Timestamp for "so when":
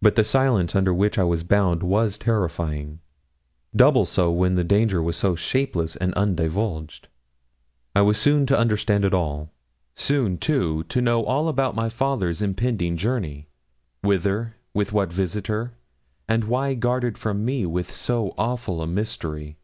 4.06-4.54